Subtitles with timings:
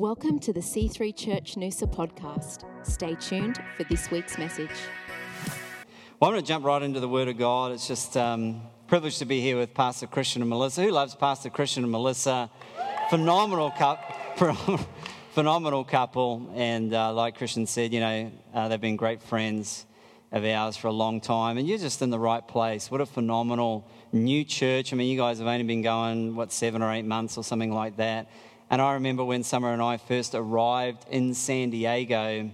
[0.00, 2.64] Welcome to the C3 Church Noosa podcast.
[2.86, 4.70] Stay tuned for this week's message.
[6.18, 7.72] Well, I'm going to jump right into the Word of God.
[7.72, 10.82] It's just um, privileged to be here with Pastor Christian and Melissa.
[10.84, 12.50] Who loves Pastor Christian and Melissa?
[13.10, 14.80] Phenomenal couple,
[15.32, 19.84] phenomenal couple, and uh, like Christian said, you know, uh, they've been great friends
[20.32, 22.90] of ours for a long time, and you're just in the right place.
[22.90, 24.94] What a phenomenal new church!
[24.94, 27.74] I mean, you guys have only been going what seven or eight months or something
[27.74, 28.30] like that
[28.70, 32.50] and I remember when Summer and I first arrived in San Diego,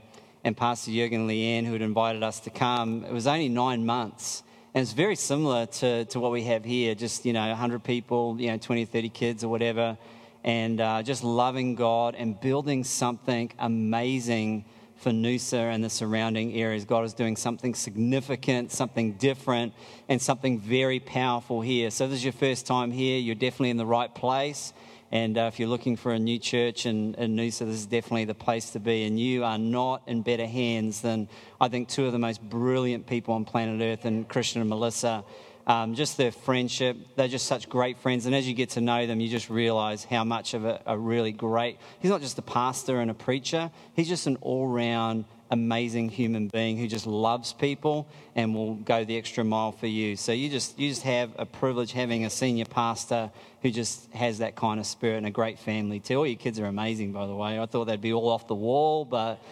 [0.47, 4.45] and Pastor Jurgen Leanne, who had invited us to come, it was only nine months.
[4.75, 8.37] And it's very similar to, to what we have here just, you know, 100 people,
[8.39, 9.99] you know, 20 or 30 kids or whatever,
[10.45, 16.85] and uh, just loving God and building something amazing for Noosa and the surrounding areas.
[16.85, 19.75] God is doing something significant, something different,
[20.09, 21.91] and something very powerful here.
[21.91, 24.73] So, if this is your first time here, you're definitely in the right place.
[25.13, 28.25] And uh, if you're looking for a new church in, in Noosa, this is definitely
[28.25, 29.05] the place to be.
[29.05, 31.29] And you are not in better hands than,
[31.61, 35.25] I think, two of the most brilliant people on planet Earth, and Christian and Melissa.
[35.67, 38.27] Um, just their friendship, they're just such great friends.
[38.27, 40.97] And as you get to know them, you just realize how much of a, a
[40.97, 45.25] really great, he's not just a pastor and a preacher, he's just an all round
[45.51, 50.17] amazing human being who just loves people and will go the extra mile for you.
[50.17, 53.31] So you just you just have a privilege having a senior pastor
[53.63, 56.19] who just has that kind of spirit and a great family too.
[56.19, 57.59] All your kids are amazing, by the way.
[57.59, 59.43] I thought they'd be all off the wall, but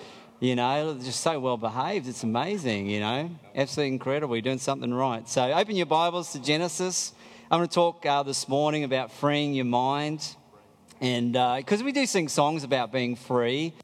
[0.41, 2.09] you know, just so well behaved.
[2.09, 4.35] It's amazing, you know, absolutely incredible.
[4.35, 5.29] You're doing something right.
[5.29, 7.13] So open your Bibles to Genesis.
[7.51, 10.37] I'm going to talk uh, this morning about freeing your mind.
[11.01, 13.75] And because uh, we do sing songs about being free,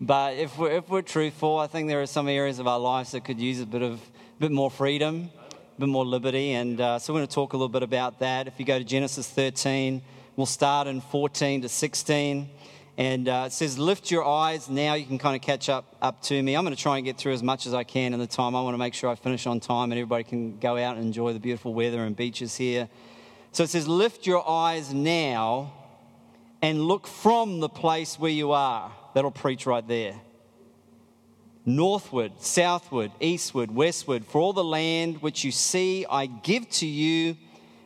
[0.00, 3.12] but if we're, if we're truthful, I think there are some areas of our lives
[3.12, 4.00] that could use a bit of
[4.38, 5.30] bit more freedom,
[5.76, 6.52] a bit more liberty.
[6.52, 8.46] And uh, so we're going to talk a little bit about that.
[8.46, 10.00] If you go to Genesis 13,
[10.36, 12.48] we'll start in 14 to 16.
[12.96, 14.68] And uh, it says, Lift your eyes.
[14.68, 16.56] Now you can kind of catch up, up to me.
[16.56, 18.54] I'm going to try and get through as much as I can in the time.
[18.54, 21.04] I want to make sure I finish on time and everybody can go out and
[21.04, 22.88] enjoy the beautiful weather and beaches here.
[23.50, 25.72] So it says, Lift your eyes now
[26.62, 28.92] and look from the place where you are.
[29.18, 30.14] That'll preach right there.
[31.66, 37.36] Northward, southward, eastward, westward, for all the land which you see, I give to you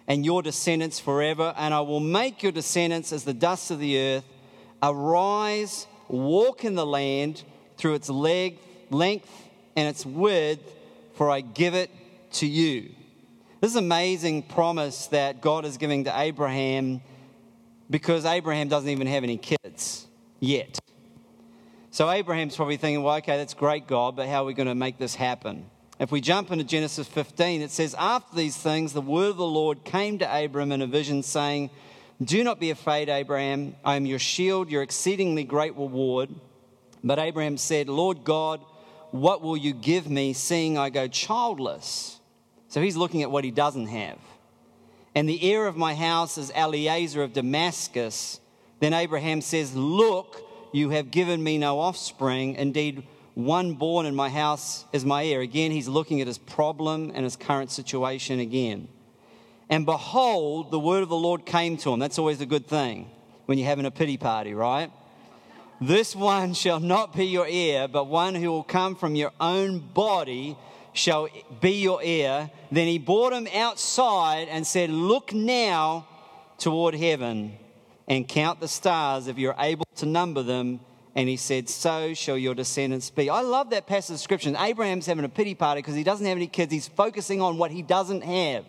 [0.06, 3.98] and your descendants forever, and I will make your descendants as the dust of the
[3.98, 4.24] earth.
[4.82, 7.44] Arise, walk in the land
[7.78, 8.58] through its leg,
[8.90, 9.30] length
[9.74, 10.70] and its width,
[11.14, 11.88] for I give it
[12.32, 12.90] to you.
[13.62, 17.00] This amazing promise that God is giving to Abraham
[17.88, 20.06] because Abraham doesn't even have any kids
[20.38, 20.78] yet.
[21.92, 24.74] So Abraham's probably thinking, well, okay, that's great, God, but how are we going to
[24.74, 25.66] make this happen?
[26.00, 29.44] If we jump into Genesis 15, it says, After these things, the word of the
[29.44, 31.68] Lord came to Abram in a vision, saying,
[32.24, 33.74] Do not be afraid, Abraham.
[33.84, 36.30] I am your shield, your exceedingly great reward.
[37.04, 38.60] But Abraham said, Lord God,
[39.10, 42.18] what will you give me, seeing I go childless?
[42.68, 44.18] So he's looking at what he doesn't have.
[45.14, 48.40] And the heir of my house is Eliezer of Damascus.
[48.80, 50.42] Then Abraham says, Look,
[50.72, 52.56] you have given me no offspring.
[52.56, 55.40] Indeed, one born in my house is my heir.
[55.40, 58.88] Again, he's looking at his problem and his current situation again.
[59.70, 61.98] And behold, the word of the Lord came to him.
[61.98, 63.10] That's always a good thing
[63.46, 64.90] when you're having a pity party, right?
[65.80, 69.78] This one shall not be your heir, but one who will come from your own
[69.78, 70.56] body
[70.92, 71.28] shall
[71.60, 72.50] be your heir.
[72.70, 76.06] Then he brought him outside and said, Look now
[76.58, 77.58] toward heaven
[78.08, 80.80] and count the stars if you're able to number them.
[81.14, 83.28] And he said, So shall your descendants be.
[83.28, 84.54] I love that passage of scripture.
[84.58, 86.72] Abraham's having a pity party because he doesn't have any kids.
[86.72, 88.64] He's focusing on what he doesn't have.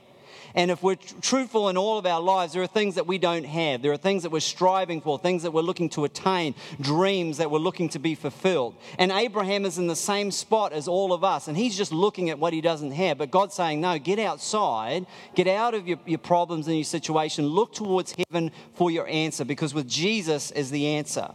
[0.56, 3.18] And if we're tr- truthful in all of our lives, there are things that we
[3.18, 3.82] don't have.
[3.82, 7.50] There are things that we're striving for, things that we're looking to attain, dreams that
[7.50, 8.76] we're looking to be fulfilled.
[9.00, 12.30] And Abraham is in the same spot as all of us, and he's just looking
[12.30, 13.18] at what he doesn't have.
[13.18, 15.06] But God's saying, No, get outside,
[15.36, 19.46] get out of your, your problems and your situation, look towards heaven for your answer,
[19.46, 21.30] because with Jesus is the answer.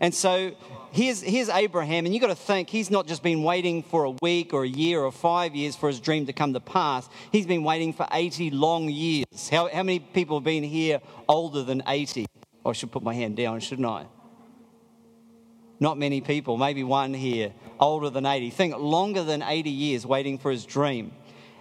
[0.00, 0.52] And so
[0.92, 4.10] here's, here's Abraham, and you've got to think he's not just been waiting for a
[4.22, 7.08] week or a year or five years for his dream to come to pass.
[7.32, 9.48] He's been waiting for 80 long years.
[9.50, 12.26] How, how many people have been here older than 80?
[12.64, 14.06] I should put my hand down, shouldn't I?
[15.80, 18.50] Not many people, maybe one here, older than 80.
[18.50, 21.12] Think longer than 80 years waiting for his dream.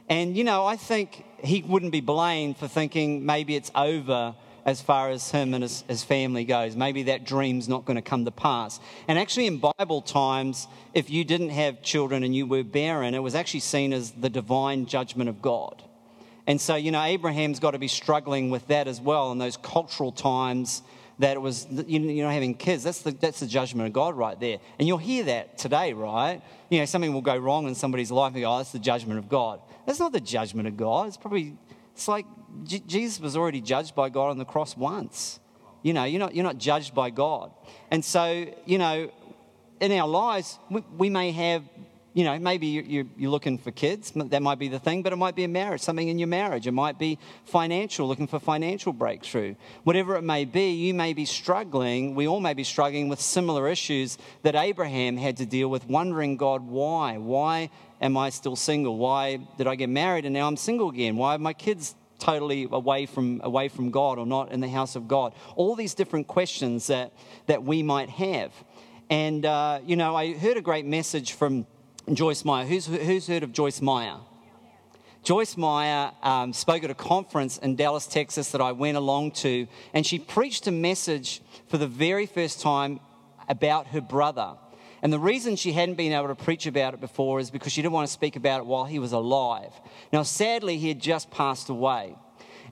[0.09, 4.35] And, you know, I think he wouldn't be blamed for thinking maybe it's over
[4.67, 6.75] as far as him and his, his family goes.
[6.75, 8.81] Maybe that dream's not going to come to pass.
[9.07, 13.23] And actually, in Bible times, if you didn't have children and you were barren, it
[13.23, 15.81] was actually seen as the divine judgment of God.
[16.45, 19.55] And so, you know, Abraham's got to be struggling with that as well in those
[19.55, 20.81] cultural times
[21.19, 22.83] that it was, you know, having kids.
[22.83, 24.59] That's the, that's the judgment of God right there.
[24.77, 26.41] And you'll hear that today, right?
[26.69, 29.17] You know, something will go wrong in somebody's life and go, oh, that's the judgment
[29.17, 29.61] of God.
[29.85, 31.07] That's not the judgment of God.
[31.07, 31.57] It's probably,
[31.95, 32.25] it's like
[32.63, 35.39] J- Jesus was already judged by God on the cross once.
[35.83, 37.51] You know, you're not, you're not judged by God.
[37.91, 39.11] And so, you know,
[39.79, 41.63] in our lives, we, we may have
[42.17, 45.17] you know, maybe you're, you're, looking for kids, that might be the thing, but it
[45.17, 46.65] might be a marriage, something in your marriage.
[46.65, 49.53] It might be financial, looking for financial breakthrough.
[49.83, 53.67] Whatever it may be, you may be struggling, we all may be struggling with similar
[53.67, 57.19] issues that Abraham had to deal with, wondering, God, why?
[57.19, 57.69] Why
[58.01, 58.97] am I still single?
[58.97, 61.17] Why did I get married and now I'm single again?
[61.17, 64.95] Why have my kids totally away from, away from God or not in the house
[64.95, 65.33] of God?
[65.55, 67.13] All these different questions that,
[67.45, 68.51] that we might have.
[69.09, 71.65] And, uh, you know, I heard a great message from
[72.11, 72.65] Joyce Meyer.
[72.65, 74.17] Who's, who's heard of Joyce Meyer?
[75.23, 79.67] Joyce Meyer um, spoke at a conference in Dallas, Texas that I went along to,
[79.93, 83.01] and she preached a message for the very first time
[83.49, 84.55] about her brother.
[85.07, 87.81] And the reason she hadn't been able to preach about it before is because she
[87.81, 89.71] didn't want to speak about it while he was alive.
[90.11, 92.17] Now, sadly, he had just passed away.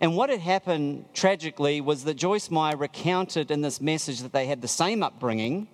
[0.02, 4.48] And what had happened tragically was that Joyce Meyer recounted in this message that they
[4.48, 5.70] had the same upbringing,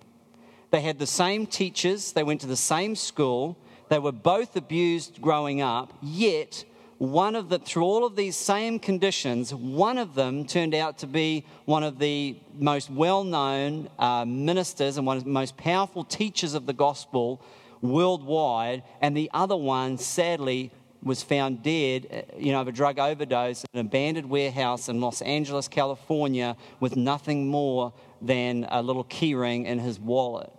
[0.70, 5.20] they had the same teachers, they went to the same school, they were both abused
[5.20, 6.64] growing up, yet
[7.02, 11.08] one of the through all of these same conditions, one of them turned out to
[11.08, 16.54] be one of the most well-known uh, ministers and one of the most powerful teachers
[16.54, 17.42] of the gospel
[17.80, 20.70] worldwide, and the other one, sadly,
[21.02, 25.00] was found dead, uh, you know, of a drug overdose in an abandoned warehouse in
[25.00, 30.52] Los Angeles, California, with nothing more than a little keyring in his wallet.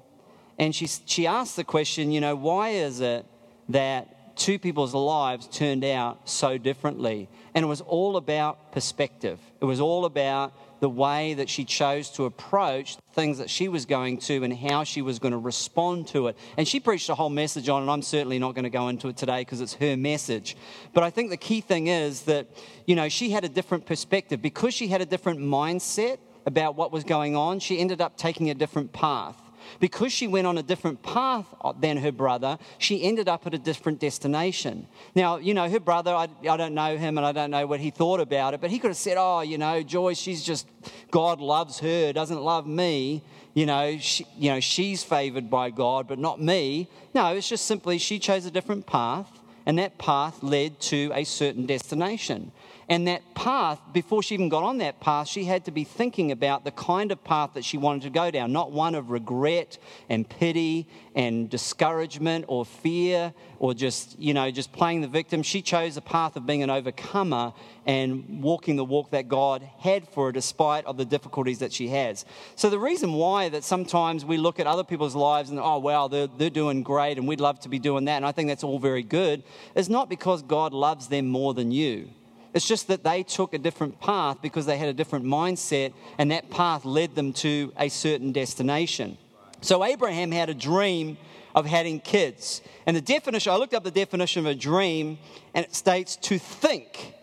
[0.60, 3.26] And she, she asked the question, you know, why is it
[3.70, 7.30] that two people's lives turned out so differently?
[7.54, 9.40] And it was all about perspective.
[9.62, 13.86] It was all about the way that she chose to approach things that she was
[13.86, 16.38] going to and how she was going to respond to it.
[16.58, 17.92] And she preached a whole message on it.
[17.92, 20.58] I'm certainly not going to go into it today because it's her message.
[20.94, 22.48] But I think the key thing is that,
[22.86, 24.42] you know, she had a different perspective.
[24.42, 28.50] Because she had a different mindset about what was going on, she ended up taking
[28.50, 29.43] a different path.
[29.80, 31.46] Because she went on a different path
[31.80, 34.88] than her brother, she ended up at a different destination.
[35.16, 37.80] Now, you know, her brother, I, I don't know him and I don't know what
[37.80, 40.68] he thought about it, but he could have said, Oh, you know, Joyce, she's just,
[41.12, 43.24] God loves her, doesn't love me.
[43.54, 46.90] You know, she, you know, she's favored by God, but not me.
[47.14, 51.24] No, it's just simply she chose a different path, and that path led to a
[51.24, 52.52] certain destination.
[52.90, 56.32] And that path, before she even got on that path, she had to be thinking
[56.32, 59.78] about the kind of path that she wanted to go down, not one of regret
[60.10, 65.44] and pity and discouragement or fear or just, you know, just playing the victim.
[65.44, 67.54] She chose a path of being an overcomer
[67.86, 71.88] and walking the walk that God had for her despite of the difficulties that she
[71.90, 72.26] has.
[72.56, 76.08] So the reason why that sometimes we look at other people's lives and, oh, wow,
[76.08, 78.64] they're, they're doing great and we'd love to be doing that, and I think that's
[78.64, 79.44] all very good,
[79.76, 82.10] is not because God loves them more than you.
[82.54, 86.32] It's just that they took a different path because they had a different mindset, and
[86.32, 89.18] that path led them to a certain destination.
[89.62, 91.18] So Abraham had a dream
[91.56, 92.62] of having kids.
[92.86, 95.18] And the definition, I looked up the definition of a dream,
[95.54, 97.14] and it states to think.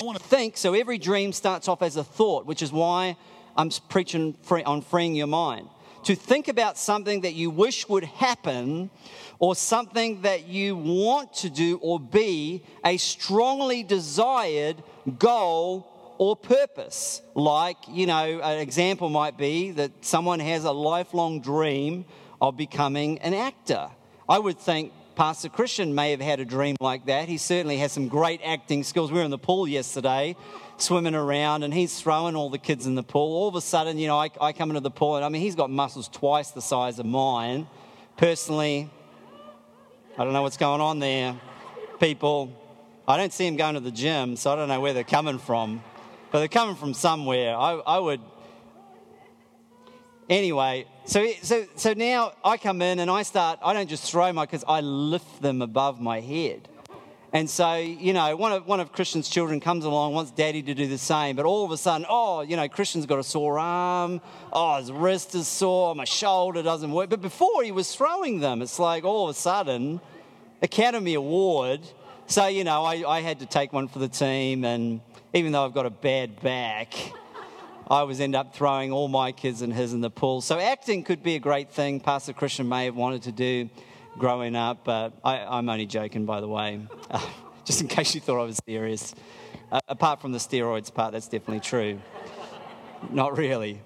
[0.00, 3.16] I want to think, so every dream starts off as a thought, which is why
[3.56, 5.68] I'm preaching on freeing your mind.
[6.04, 8.90] To think about something that you wish would happen
[9.38, 14.82] or something that you want to do or be a strongly desired
[15.18, 17.22] goal or purpose.
[17.34, 22.04] Like, you know, an example might be that someone has a lifelong dream
[22.40, 23.90] of becoming an actor.
[24.28, 27.28] I would think Pastor Christian may have had a dream like that.
[27.28, 29.12] He certainly has some great acting skills.
[29.12, 30.34] We were in the pool yesterday,
[30.76, 33.36] swimming around, and he's throwing all the kids in the pool.
[33.36, 35.42] All of a sudden, you know, I, I come into the pool, and I mean,
[35.42, 37.68] he's got muscles twice the size of mine.
[38.16, 38.90] Personally,
[40.16, 41.34] I don't know what's going on there.
[41.98, 42.52] People,
[43.08, 45.38] I don't see them going to the gym, so I don't know where they're coming
[45.38, 45.82] from.
[46.30, 47.56] But they're coming from somewhere.
[47.56, 48.20] I, I would.
[50.30, 54.32] Anyway, so, so, so now I come in and I start, I don't just throw
[54.32, 56.68] my because I lift them above my head.
[57.34, 60.72] And so, you know, one of, one of Christian's children comes along, wants daddy to
[60.72, 63.58] do the same, but all of a sudden, oh, you know, Christian's got a sore
[63.58, 64.20] arm,
[64.52, 67.10] oh, his wrist is sore, my shoulder doesn't work.
[67.10, 70.00] But before he was throwing them, it's like all of a sudden,
[70.62, 71.80] Academy Award.
[72.26, 75.00] So, you know, I, I had to take one for the team, and
[75.32, 76.94] even though I've got a bad back,
[77.90, 80.40] I always end up throwing all my kids and his in the pool.
[80.40, 81.98] So acting could be a great thing.
[81.98, 83.68] Pastor Christian may have wanted to do
[84.18, 86.80] growing up, but I, am only joking, by the way,
[87.10, 87.26] uh,
[87.64, 89.14] just in case you thought I was serious.
[89.72, 92.00] Uh, apart from the steroids part, that's definitely true.
[93.10, 93.80] Not really.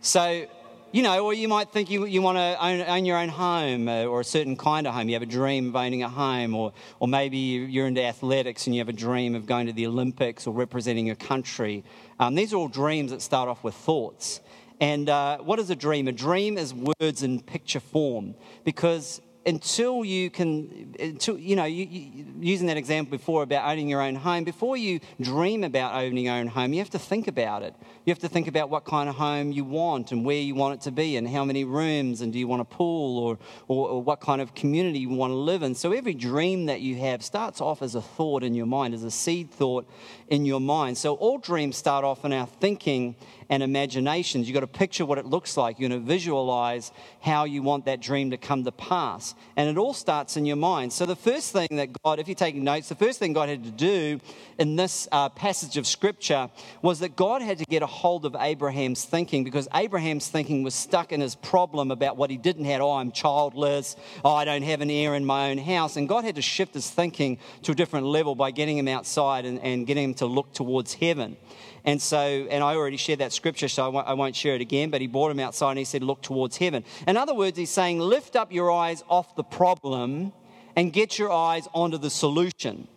[0.00, 0.46] So,
[0.92, 3.88] you know, or you might think you, you want to own, own your own home
[3.88, 5.08] uh, or a certain kind of home.
[5.08, 8.74] You have a dream of owning a home, or, or maybe you're into athletics and
[8.74, 11.84] you have a dream of going to the Olympics or representing your country.
[12.18, 14.40] Um, these are all dreams that start off with thoughts.
[14.80, 16.08] And uh, what is a dream?
[16.08, 18.34] A dream is words in picture form
[18.64, 23.88] because until you can, until, you know, you, you, using that example before about owning
[23.88, 27.26] your own home, before you dream about owning your own home, you have to think
[27.26, 27.74] about it.
[28.04, 30.74] You have to think about what kind of home you want and where you want
[30.74, 33.88] it to be and how many rooms and do you want a pool or, or,
[33.88, 35.74] or what kind of community you want to live in.
[35.74, 39.04] So every dream that you have starts off as a thought in your mind, as
[39.04, 39.88] a seed thought
[40.28, 40.98] in your mind.
[40.98, 43.16] So all dreams start off in our thinking
[43.50, 44.48] and imaginations.
[44.48, 45.78] You've got to picture what it looks like.
[45.78, 49.29] You're going to visualize how you want that dream to come to pass.
[49.56, 50.92] And it all starts in your mind.
[50.92, 53.64] So, the first thing that God, if you're taking notes, the first thing God had
[53.64, 54.20] to do
[54.58, 56.50] in this uh, passage of scripture
[56.82, 60.74] was that God had to get a hold of Abraham's thinking because Abraham's thinking was
[60.74, 62.80] stuck in his problem about what he didn't have.
[62.80, 63.96] Oh, I'm childless.
[64.24, 65.96] Oh, I don't have an heir in my own house.
[65.96, 69.44] And God had to shift his thinking to a different level by getting him outside
[69.44, 71.36] and, and getting him to look towards heaven.
[71.84, 74.60] And so, and I already shared that scripture, so I won't, I won't share it
[74.60, 76.84] again, but he brought him outside and he said, Look towards heaven.
[77.06, 80.32] In other words, he's saying, Lift up your eyes off the problem
[80.76, 82.88] and get your eyes onto the solution.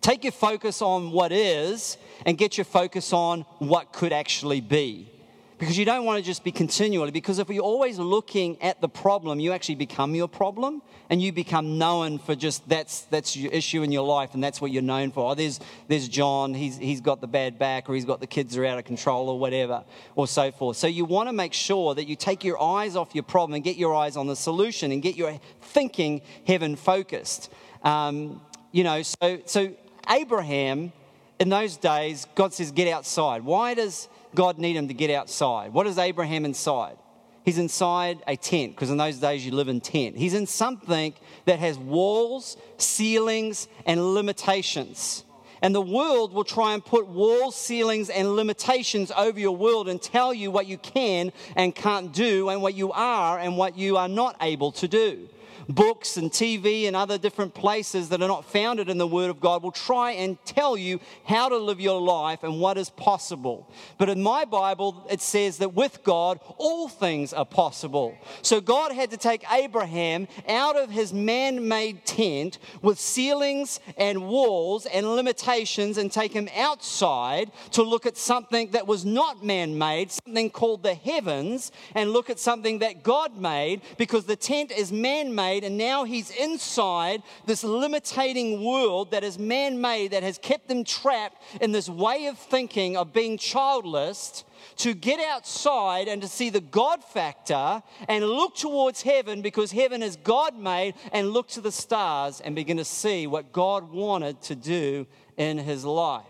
[0.00, 5.10] Take your focus on what is and get your focus on what could actually be
[5.58, 8.88] because you don't want to just be continually because if you're always looking at the
[8.88, 13.50] problem you actually become your problem and you become known for just that's that's your
[13.52, 15.32] issue in your life and that's what you're known for.
[15.32, 18.56] Oh, there's there's john he's, he's got the bad back or he's got the kids
[18.56, 19.84] are out of control or whatever
[20.14, 20.76] or so forth.
[20.76, 23.64] So you want to make sure that you take your eyes off your problem and
[23.64, 27.50] get your eyes on the solution and get your thinking heaven focused.
[27.82, 29.72] Um, you know so so
[30.10, 30.92] abraham
[31.40, 33.42] in those days god says get outside.
[33.42, 35.72] Why does God need him to get outside?
[35.72, 36.96] What is Abraham inside?
[37.44, 40.16] He's inside a tent, because in those days you live in tent.
[40.16, 41.14] He's in something
[41.46, 45.24] that has walls, ceilings, and limitations.
[45.62, 50.00] And the world will try and put walls, ceilings, and limitations over your world and
[50.00, 53.96] tell you what you can and can't do, and what you are and what you
[53.96, 55.28] are not able to do
[55.68, 59.40] books and TV and other different places that are not founded in the Word of
[59.40, 63.70] God will try and tell you how to live your life and what is possible.
[63.98, 68.16] But in my Bible, it says that with God, all things are possible.
[68.42, 74.28] So God had to take Abraham out of his man made tent with ceilings and
[74.28, 79.76] walls and limitations and take him outside to look at something that was not man
[79.76, 84.72] made, something called the heavens, and look at something that God made because the tent
[84.72, 90.12] is man made made, and now he's inside this limitating world that is man made,
[90.12, 94.44] that has kept them trapped in this way of thinking of being childless
[94.76, 100.02] to get outside and to see the God factor and look towards heaven because heaven
[100.02, 104.40] is God made and look to the stars and begin to see what God wanted
[104.42, 106.24] to do in his life.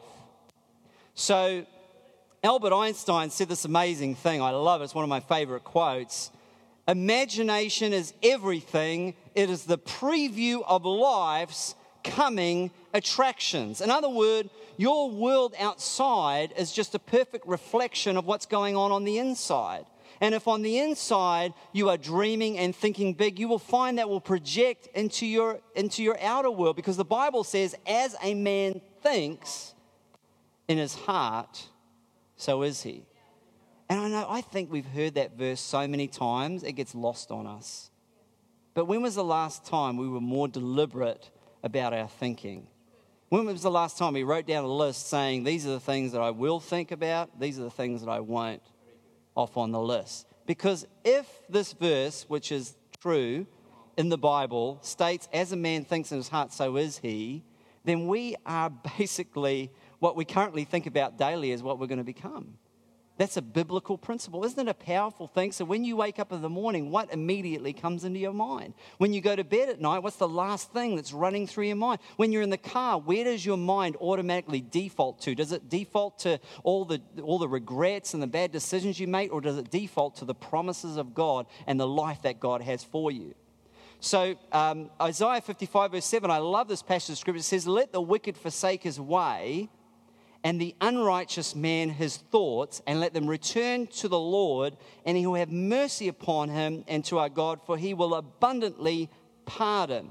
[1.15, 1.67] So,
[2.45, 4.41] Albert Einstein said this amazing thing.
[4.41, 4.85] I love it.
[4.85, 6.31] It's one of my favorite quotes.
[6.89, 13.83] Imagination is everything, it is the preview of life's coming attractions.
[13.83, 18.91] In other words, your world outside is just a perfect reflection of what's going on
[18.91, 19.85] on the inside.
[20.23, 24.09] And if on the inside you are dreaming and thinking big, you will find that
[24.09, 28.81] will project into your, into your outer world because the Bible says, as a man
[29.03, 29.75] thinks
[30.69, 31.67] in his heart,
[32.37, 33.05] so is he.
[33.89, 37.31] And I know, I think we've heard that verse so many times, it gets lost
[37.31, 37.91] on us.
[38.75, 41.31] But when was the last time we were more deliberate
[41.63, 42.67] about our thinking?
[43.31, 46.13] When was the last time we wrote down a list saying, These are the things
[46.13, 48.63] that I will think about, these are the things that I won't,
[49.35, 50.27] off on the list?
[50.47, 53.47] Because if this verse, which is true
[53.97, 57.43] in the Bible, states, As a man thinks in his heart, so is he,
[57.85, 62.05] then we are basically what we currently think about daily is what we're going to
[62.05, 62.59] become.
[63.19, 64.45] That's a biblical principle.
[64.45, 65.51] Isn't it a powerful thing?
[65.51, 68.75] So, when you wake up in the morning, what immediately comes into your mind?
[68.99, 71.77] When you go to bed at night, what's the last thing that's running through your
[71.77, 71.99] mind?
[72.17, 75.35] When you're in the car, where does your mind automatically default to?
[75.35, 79.33] Does it default to all the, all the regrets and the bad decisions you make,
[79.33, 82.85] or does it default to the promises of God and the life that God has
[82.85, 83.35] for you?
[83.99, 87.41] So, um, Isaiah 55, verse 7, I love this passage of scripture.
[87.41, 89.71] It says, Let the wicked forsake his way
[90.49, 95.27] and the unrighteous man his thoughts, and let them return to the Lord, and he
[95.27, 99.11] will have mercy upon him and to our God, for he will abundantly
[99.45, 100.11] pardon.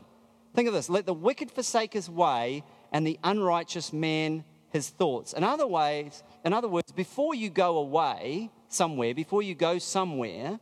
[0.53, 5.33] Think of this let the wicked forsake his way, and the unrighteous man his thoughts.
[5.33, 10.59] In other ways, in other words, before you go away somewhere, before you go somewhere,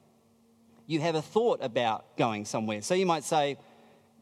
[0.87, 2.81] you have a thought about going somewhere.
[2.81, 3.57] So you might say,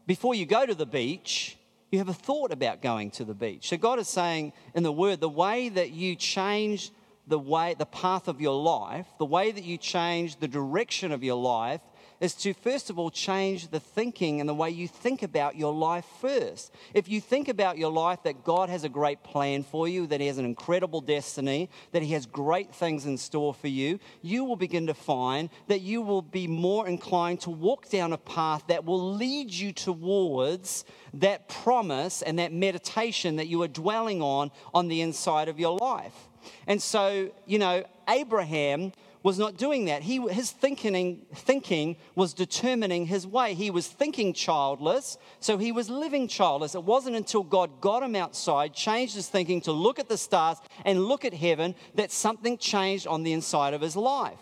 [0.04, 1.56] before you go to the beach,
[1.94, 3.68] you have a thought about going to the beach.
[3.68, 6.90] So God is saying in the word, the way that you change
[7.28, 11.22] the way, the path of your life, the way that you change the direction of
[11.22, 11.80] your life
[12.24, 15.74] is to first of all change the thinking and the way you think about your
[15.74, 16.72] life first.
[16.94, 20.20] If you think about your life that God has a great plan for you, that
[20.20, 24.42] He has an incredible destiny, that He has great things in store for you, you
[24.44, 28.64] will begin to find that you will be more inclined to walk down a path
[28.68, 34.50] that will lead you towards that promise and that meditation that you are dwelling on
[34.72, 36.28] on the inside of your life.
[36.66, 38.92] And so, you know, Abraham
[39.24, 40.02] was not doing that.
[40.02, 43.54] He, his thinking, thinking was determining his way.
[43.54, 46.74] He was thinking childless, so he was living childless.
[46.74, 50.58] It wasn't until God got him outside, changed his thinking to look at the stars
[50.84, 54.38] and look at heaven, that something changed on the inside of his life.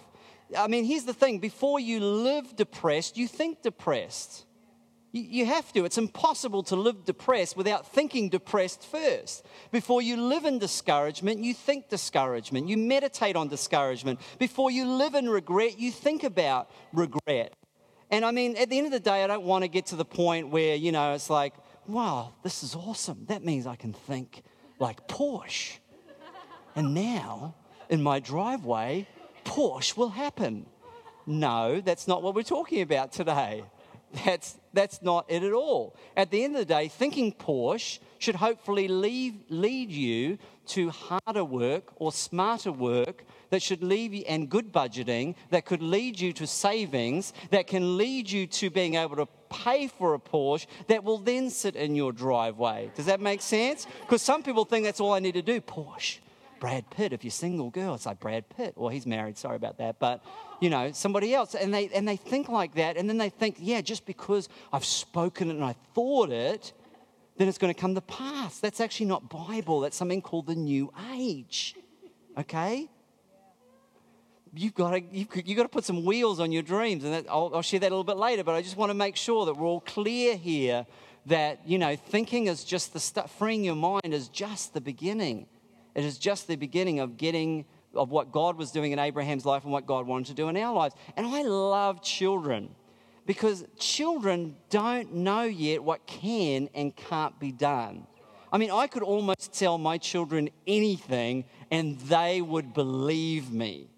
[0.59, 4.45] I mean, here's the thing before you live depressed, you think depressed.
[5.13, 5.85] You have to.
[5.85, 9.45] It's impossible to live depressed without thinking depressed first.
[9.71, 12.67] Before you live in discouragement, you think discouragement.
[12.69, 14.21] You meditate on discouragement.
[14.39, 17.53] Before you live in regret, you think about regret.
[18.11, 19.97] And I mean, at the end of the day, I don't want to get to
[19.97, 21.53] the point where, you know, it's like,
[21.87, 23.27] wow, this is awesome.
[23.29, 24.43] That means I can think
[24.79, 25.79] like Porsche.
[26.75, 27.55] And now,
[27.91, 29.07] in my driveway,
[29.45, 30.65] Porsche will happen.
[31.27, 33.65] No, that's not what we're talking about today.
[34.25, 35.97] That's, that's not it at all.
[36.17, 41.45] At the end of the day, thinking Porsche should hopefully leave, lead you to harder
[41.45, 46.33] work or smarter work that should leave you, and good budgeting that could lead you
[46.33, 51.05] to savings that can lead you to being able to pay for a Porsche that
[51.05, 52.91] will then sit in your driveway.
[52.95, 53.87] Does that make sense?
[54.03, 56.19] Because some people think that's all I need to do Porsche.
[56.61, 58.75] Brad Pitt, if you're single girl, it's like Brad Pitt.
[58.77, 59.99] Well, he's married, sorry about that.
[59.99, 60.23] But,
[60.63, 61.57] you know, somebody else.
[61.57, 62.97] And they, and they think like that.
[62.97, 66.73] And then they think, yeah, just because I've spoken it and I thought it,
[67.37, 68.61] then it's going to come to pass.
[68.61, 69.81] That's actually not Bible.
[69.81, 71.75] That's something called the New Age.
[72.39, 72.89] Okay?
[74.55, 77.03] You've got, to, you've, you've got to put some wheels on your dreams.
[77.03, 78.45] And that, I'll, I'll share that a little bit later.
[78.45, 80.87] But I just want to make sure that we're all clear here
[81.27, 85.49] that, you know, thinking is just the stuff, freeing your mind is just the beginning.
[85.97, 89.65] It is just the beginning of getting of what God was doing in Abraham's life
[89.65, 90.95] and what God wanted to do in our lives.
[91.17, 92.75] And I love children
[93.27, 98.07] because children don't know yet what can and can't be done.
[98.53, 103.89] I mean, I could almost tell my children anything and they would believe me.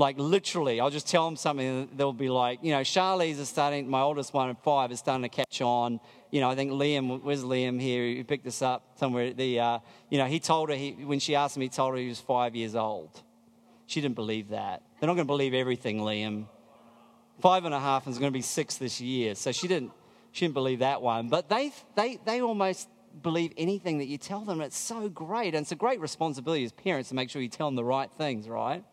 [0.00, 3.88] Like literally, I'll just tell them something, they'll be like, you know, Charlize is starting,
[3.88, 7.22] my oldest one at five is starting to catch on you know, I think Liam,
[7.22, 8.04] where's Liam here?
[8.04, 9.32] He picked us up somewhere.
[9.32, 12.00] The, uh, you know, he told her, he, when she asked him, he told her
[12.00, 13.22] he was five years old.
[13.86, 14.82] She didn't believe that.
[14.98, 16.46] They're not going to believe everything, Liam.
[17.40, 19.34] Five and a half and is going to be six this year.
[19.34, 19.92] So she didn't,
[20.30, 21.28] she didn't believe that one.
[21.28, 22.88] But they, they, they almost
[23.22, 24.60] believe anything that you tell them.
[24.60, 25.54] It's so great.
[25.54, 28.10] And it's a great responsibility as parents to make sure you tell them the right
[28.12, 28.84] things, right?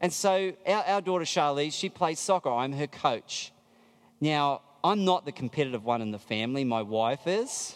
[0.00, 2.50] And so our, our daughter Charlize, she plays soccer.
[2.50, 3.52] I'm her coach.
[4.20, 7.74] Now, I'm not the competitive one in the family, my wife is.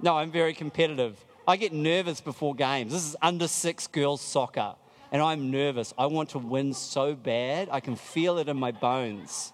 [0.00, 1.24] No, I'm very competitive.
[1.46, 2.92] I get nervous before games.
[2.92, 4.74] This is under six girls soccer,
[5.12, 5.94] and I'm nervous.
[5.96, 7.68] I want to win so bad.
[7.70, 9.52] I can feel it in my bones,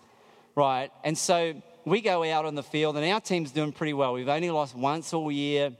[0.54, 0.90] right?
[1.04, 4.14] And so we go out on the field, and our team's doing pretty well.
[4.14, 5.72] We've only lost once all year.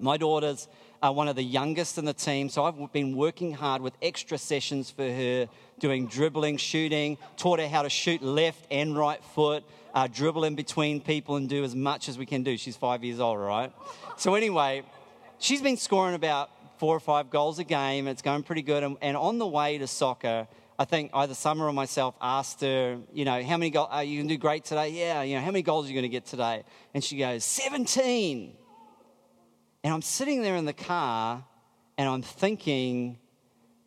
[0.00, 0.68] My daughter's
[1.02, 4.38] uh, one of the youngest in the team, so I've been working hard with extra
[4.38, 9.64] sessions for her doing dribbling, shooting, taught her how to shoot left and right foot,
[9.94, 12.56] uh, dribble in between people and do as much as we can do.
[12.56, 13.72] She's five years old, right?
[14.16, 14.82] So, anyway,
[15.38, 18.08] she's been scoring about four or five goals a game.
[18.08, 18.82] It's going pretty good.
[18.82, 20.48] And, and on the way to soccer,
[20.80, 24.18] I think either Summer or myself asked her, you know, how many goals, are you
[24.18, 24.90] going to do great today?
[24.90, 26.62] Yeah, you know, how many goals are you going to get today?
[26.94, 28.52] And she goes, 17.
[29.88, 31.42] And I'm sitting there in the car
[31.96, 33.16] and I'm thinking,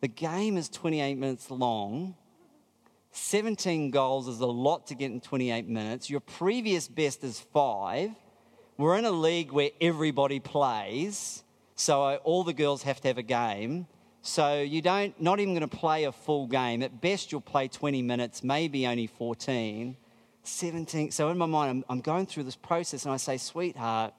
[0.00, 2.16] the game is 28 minutes long.
[3.12, 6.10] 17 goals is a lot to get in 28 minutes.
[6.10, 8.10] Your previous best is five.
[8.76, 11.44] We're in a league where everybody plays,
[11.76, 13.86] so all the girls have to have a game.
[14.22, 16.82] So you don't, not even going to play a full game.
[16.82, 19.96] At best, you'll play 20 minutes, maybe only 14.
[20.42, 21.12] 17.
[21.12, 24.14] So in my mind, I'm, I'm going through this process and I say, sweetheart,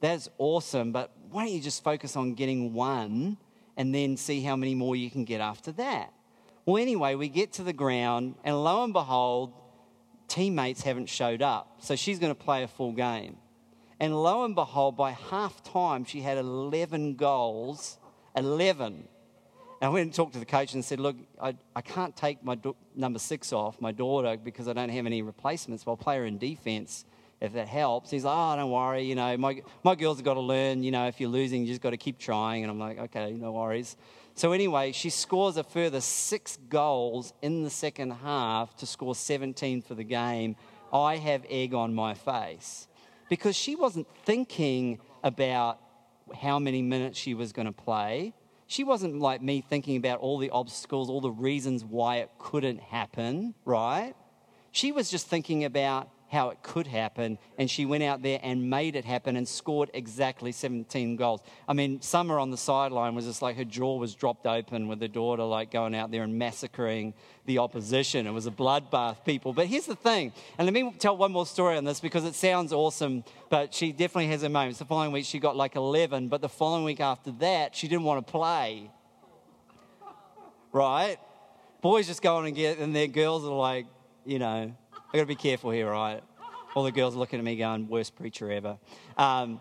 [0.00, 3.36] that's awesome, but why don't you just focus on getting one
[3.76, 6.12] and then see how many more you can get after that.
[6.66, 9.52] Well, anyway, we get to the ground, and lo and behold,
[10.28, 11.76] teammates haven't showed up.
[11.78, 13.36] So she's going to play a full game.
[13.98, 17.98] And lo and behold, by half time, she had 11 goals.
[18.36, 18.86] 11.
[18.86, 19.06] And
[19.80, 22.54] I went and talked to the coach and said, Look, I, I can't take my
[22.54, 25.84] do- number six off, my daughter, because I don't have any replacements.
[25.84, 27.04] But I'll play her in defense
[27.40, 28.10] if that helps.
[28.10, 29.02] He's like, Oh, don't worry.
[29.04, 31.68] You know, my, my girls have got to learn, you know, if you're losing, you
[31.68, 32.62] just got to keep trying.
[32.62, 33.96] And I'm like, Okay, no worries.
[34.34, 39.82] So, anyway, she scores a further six goals in the second half to score 17
[39.82, 40.56] for the game.
[40.92, 42.88] I have egg on my face
[43.28, 45.78] because she wasn't thinking about
[46.34, 48.34] how many minutes she was going to play.
[48.66, 52.80] She wasn't like me thinking about all the obstacles, all the reasons why it couldn't
[52.80, 54.14] happen, right?
[54.72, 58.70] She was just thinking about how it could happen, and she went out there and
[58.70, 61.42] made it happen and scored exactly 17 goals.
[61.66, 65.00] I mean, Summer on the sideline was just like her jaw was dropped open with
[65.00, 67.14] her daughter, like going out there and massacring
[67.46, 68.28] the opposition.
[68.28, 69.52] It was a bloodbath, people.
[69.52, 72.36] But here's the thing, and let me tell one more story on this because it
[72.36, 74.78] sounds awesome, but she definitely has her moments.
[74.78, 78.04] The following week, she got like 11, but the following week after that, she didn't
[78.04, 78.88] want to play.
[80.72, 81.16] Right?
[81.80, 83.86] Boys just go on and get, and their girls are like,
[84.24, 84.72] you know,
[85.12, 86.22] I got to be careful here, right?
[86.74, 88.78] All the girls are looking at me going, worst preacher ever.
[89.16, 89.60] Um,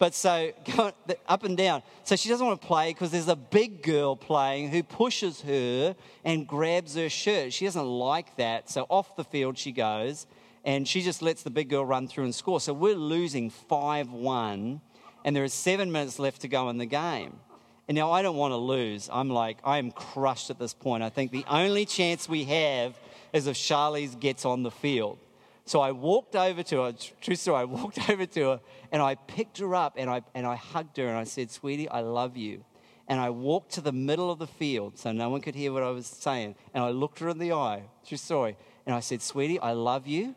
[0.00, 0.50] but so
[1.28, 1.84] up and down.
[2.02, 5.94] So she doesn't want to play because there's a big girl playing who pushes her
[6.24, 7.52] and grabs her shirt.
[7.52, 8.68] She doesn't like that.
[8.68, 10.26] So off the field she goes
[10.64, 12.60] and she just lets the big girl run through and score.
[12.60, 14.80] So we're losing 5 1
[15.24, 17.38] and there is seven minutes left to go in the game.
[17.86, 19.08] And now I don't want to lose.
[19.12, 21.02] I'm like, I am crushed at this point.
[21.02, 22.98] I think the only chance we have
[23.32, 25.18] is if Charlize gets on the field.
[25.64, 29.14] So I walked over to her, true story, I walked over to her and I
[29.14, 32.36] picked her up and I, and I hugged her and I said, Sweetie, I love
[32.36, 32.64] you.
[33.06, 35.82] And I walked to the middle of the field so no one could hear what
[35.82, 36.54] I was saying.
[36.74, 40.06] And I looked her in the eye, true story, and I said, Sweetie, I love
[40.06, 40.34] you,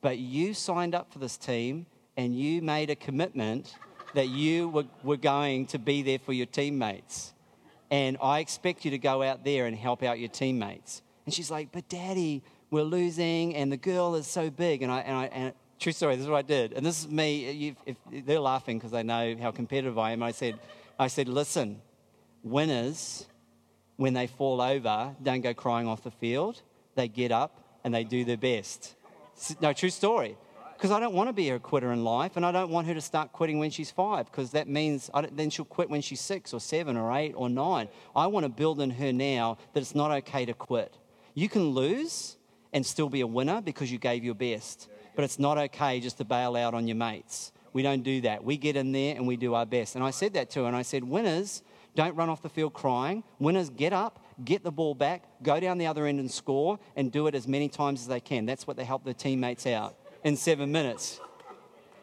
[0.00, 3.74] but you signed up for this team and you made a commitment
[4.14, 7.32] that you were, were going to be there for your teammates.
[7.90, 11.02] And I expect you to go out there and help out your teammates.
[11.24, 14.82] And she's like, But daddy, we're losing, and the girl is so big.
[14.82, 16.72] And I, and I, and true story, this is what I did.
[16.72, 20.22] And this is me, if, if they're laughing because they know how competitive I am.
[20.22, 20.58] I said,
[20.98, 21.80] I said, Listen,
[22.42, 23.26] winners,
[23.96, 26.62] when they fall over, don't go crying off the field.
[26.94, 28.94] They get up and they do their best.
[29.60, 30.36] No, true story
[30.82, 32.94] because I don't want to be a quitter in life, and I don't want her
[32.94, 36.52] to start quitting when she's five, because that means then she'll quit when she's six
[36.52, 37.86] or seven or eight or nine.
[38.16, 40.98] I want to build in her now that it's not okay to quit.
[41.34, 42.36] You can lose
[42.72, 44.88] and still be a winner because you gave your best.
[45.14, 47.52] But it's not okay just to bail out on your mates.
[47.72, 48.44] We don't do that.
[48.44, 49.94] We get in there and we do our best.
[49.94, 51.62] And I said that to her, and I said, winners
[51.94, 53.22] don't run off the field crying.
[53.38, 57.12] Winners get up, get the ball back, go down the other end and score, and
[57.12, 58.46] do it as many times as they can.
[58.46, 61.20] That's what they help their teammates out in seven minutes.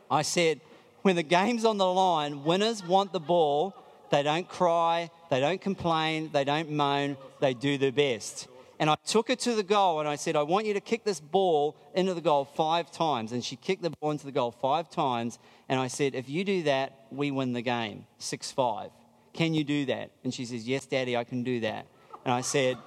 [0.10, 0.62] I said,
[1.02, 3.76] when the game's on the line, winners want the ball.
[4.12, 8.48] They don't cry, they don't complain, they don't moan, they do their best.
[8.80, 11.04] And I took her to the goal and I said, I want you to kick
[11.04, 13.34] this ball into the goal five times.
[13.34, 15.38] And she kicked the ball into the goal five times.
[15.68, 18.92] And I said, if you do that, we win the game 6 5.
[19.34, 20.12] Can you do that?
[20.24, 21.88] And she says, Yes, Daddy, I can do that.
[22.26, 22.78] And I said,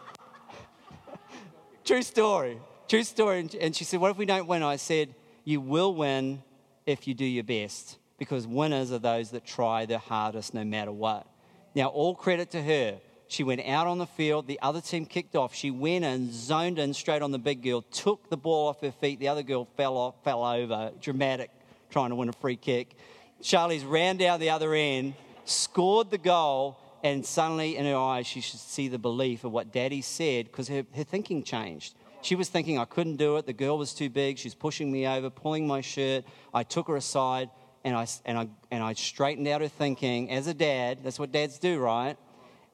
[1.85, 2.59] True story.
[2.89, 3.49] True story.
[3.61, 4.63] And she said, What if we don't win?
[4.63, 6.43] I said, You will win
[6.87, 7.99] if you do your best.
[8.19, 11.27] Because winners are those that try their hardest no matter what.
[11.75, 13.01] Now, all credit to her.
[13.33, 14.47] She went out on the field.
[14.47, 15.55] The other team kicked off.
[15.55, 18.93] She went and zoned in straight on the big girl, took the ball off her
[18.93, 19.21] feet.
[19.21, 20.93] The other girl fell off, fell over.
[21.01, 21.51] Dramatic,
[21.89, 22.95] trying to win a free kick.
[23.43, 25.15] Charlize ran down the other end,
[25.47, 29.73] scored the goal, and suddenly in her eyes she should see the belief of what
[29.73, 31.95] Daddy said because her, her thinking changed.
[32.21, 33.47] She was thinking I couldn't do it.
[33.47, 34.37] The girl was too big.
[34.37, 36.25] She's pushing me over, pulling my shirt.
[36.53, 37.49] I took her aside
[37.83, 40.99] and I, and I, and I straightened out her thinking as a dad.
[41.03, 42.19] That's what dads do, right?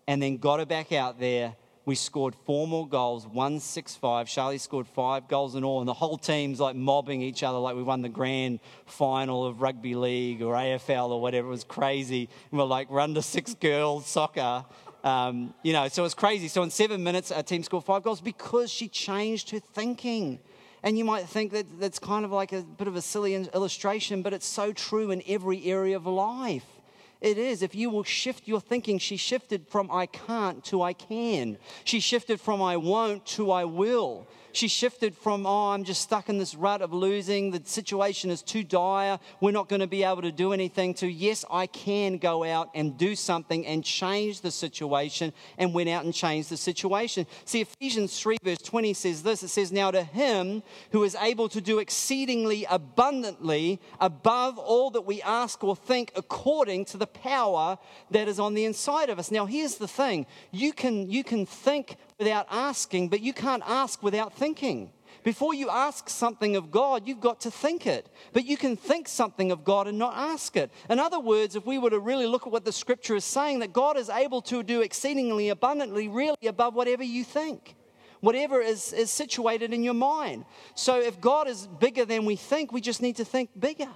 [0.09, 1.55] And then got her back out there.
[1.85, 4.29] We scored four more goals, 165.
[4.29, 7.77] Charlie scored five goals in all, and the whole team's like mobbing each other like
[7.77, 11.49] we won the grand final of rugby league or AFL or whatever.
[11.49, 12.29] It was crazy.
[12.51, 14.65] And we're like, run to six girls soccer.
[15.05, 16.49] Um, you know, so it was crazy.
[16.49, 20.41] So in seven minutes, our team scored five goals because she changed her thinking.
[20.83, 24.23] And you might think that that's kind of like a bit of a silly illustration,
[24.23, 26.78] but it's so true in every area of life
[27.21, 27.63] It is.
[27.63, 31.59] If you will shift your thinking, she shifted from I can't to I can.
[31.85, 34.29] She shifted from I won't to I will.
[34.53, 37.51] She shifted from, oh, I'm just stuck in this rut of losing.
[37.51, 39.19] The situation is too dire.
[39.41, 40.95] We're not going to be able to do anything.
[40.95, 45.33] To, yes, I can go out and do something and change the situation.
[45.59, 47.27] And went out and changed the situation.
[47.45, 51.49] See, Ephesians 3, verse 20 says this it says, Now to him who is able
[51.51, 57.79] to do exceedingly abundantly above all that we ask or think, according to the power
[58.11, 59.31] that is on the inside of us.
[59.31, 64.03] Now, here's the thing you can, you can think without asking, but you can't ask
[64.03, 64.91] without thinking.
[65.23, 68.09] Before you ask something of God, you've got to think it.
[68.33, 70.71] But you can think something of God and not ask it.
[70.91, 73.61] In other words, if we were to really look at what the scripture is saying,
[73.61, 77.75] that God is able to do exceedingly abundantly, really above whatever you think,
[78.21, 80.45] whatever is, is situated in your mind.
[80.75, 83.91] So if God is bigger than we think, we just need to think bigger.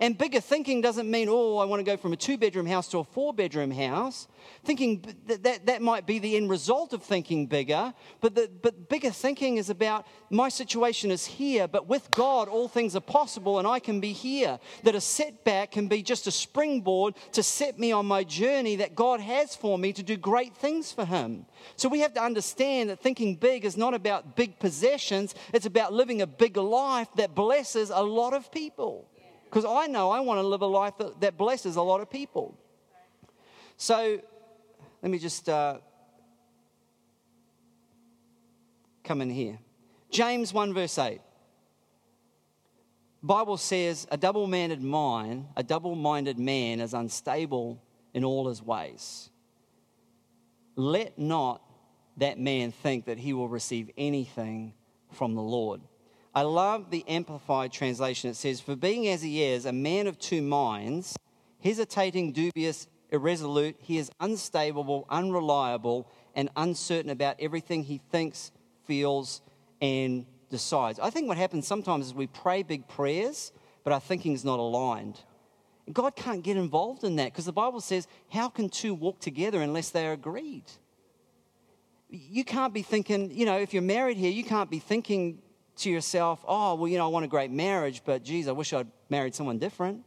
[0.00, 2.88] And bigger thinking doesn't mean, oh, I want to go from a two bedroom house
[2.88, 4.28] to a four bedroom house.
[4.64, 8.88] Thinking that, that, that might be the end result of thinking bigger, but, the, but
[8.88, 13.58] bigger thinking is about my situation is here, but with God, all things are possible
[13.58, 14.58] and I can be here.
[14.84, 18.94] That a setback can be just a springboard to set me on my journey that
[18.94, 21.46] God has for me to do great things for Him.
[21.76, 25.92] So we have to understand that thinking big is not about big possessions, it's about
[25.92, 29.08] living a big life that blesses a lot of people.
[29.48, 32.10] Because I know I want to live a life that, that blesses a lot of
[32.10, 32.56] people.
[33.76, 34.20] So
[35.02, 35.78] let me just uh,
[39.04, 39.58] come in here.
[40.10, 41.20] James 1, verse 8.
[43.22, 47.82] Bible says a double-minded mind, a double-minded man is unstable
[48.14, 49.30] in all his ways.
[50.76, 51.62] Let not
[52.18, 54.74] that man think that he will receive anything
[55.12, 55.80] from the Lord.
[56.34, 58.30] I love the Amplified translation.
[58.30, 61.16] It says, For being as he is, a man of two minds,
[61.62, 68.52] hesitating, dubious, irresolute, he is unstable, unreliable, and uncertain about everything he thinks,
[68.86, 69.40] feels,
[69.80, 70.98] and decides.
[70.98, 73.52] I think what happens sometimes is we pray big prayers,
[73.84, 75.20] but our thinking is not aligned.
[75.92, 79.62] God can't get involved in that because the Bible says, How can two walk together
[79.62, 80.64] unless they are agreed?
[82.10, 85.42] You can't be thinking, you know, if you're married here, you can't be thinking
[85.78, 88.72] to yourself, oh, well, you know, I want a great marriage, but geez, I wish
[88.72, 90.04] I'd married someone different.